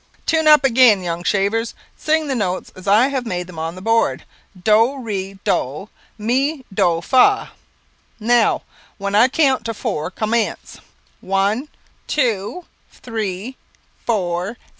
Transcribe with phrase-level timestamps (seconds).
[0.25, 1.75] "Tune up again, young shavers!
[1.95, 4.25] Sing the notes as I have made them on the board,
[4.59, 7.51] Do, re do, mi, do fa.
[8.19, 8.63] Now,
[8.97, 10.79] when I count four commence.
[11.19, 11.67] One
[12.07, 13.57] two three
[14.03, 14.57] four.